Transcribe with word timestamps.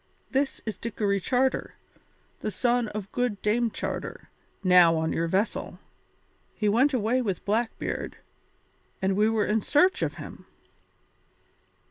This 0.31 0.61
is 0.65 0.77
Dickory 0.79 1.19
Charter, 1.19 1.75
the 2.39 2.49
son 2.49 2.87
of 2.87 3.11
good 3.11 3.39
Dame 3.43 3.69
Charter, 3.69 4.31
now 4.63 4.95
on 4.95 5.13
your 5.13 5.27
vessel. 5.27 5.77
He 6.55 6.67
went 6.67 6.91
away 6.91 7.21
with 7.21 7.45
Blackbeard, 7.45 8.17
and 8.99 9.15
we 9.15 9.29
were 9.29 9.45
in 9.45 9.61
search 9.61 10.01
of 10.01 10.15
him." 10.15 10.47